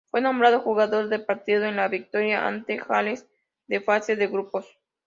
Fue 0.09 0.19
nombrado 0.19 0.61
jugador 0.61 1.09
del 1.09 1.25
partido 1.25 1.63
en 1.65 1.75
la 1.75 1.87
victoria 1.87 2.47
ante 2.47 2.77
Gales 2.77 3.27
de 3.67 3.81
fase 3.81 4.15
de 4.15 4.25
grupos. 4.25 4.65